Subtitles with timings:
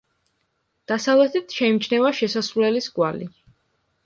[0.91, 3.31] დასავლეთით შეიმჩნევა შესასვლელის კვალი.